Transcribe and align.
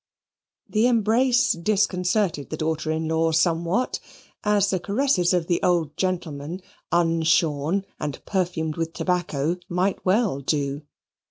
The 0.67 0.87
embrace 0.87 1.51
disconcerted 1.51 2.49
the 2.49 2.57
daughter 2.57 2.89
in 2.89 3.07
law 3.07 3.31
somewhat, 3.33 3.99
as 4.43 4.71
the 4.71 4.79
caresses 4.79 5.31
of 5.31 5.45
the 5.45 5.61
old 5.61 5.95
gentleman, 5.95 6.61
unshorn 6.91 7.85
and 7.99 8.19
perfumed 8.25 8.77
with 8.77 8.93
tobacco, 8.93 9.57
might 9.69 10.03
well 10.03 10.39
do. 10.39 10.81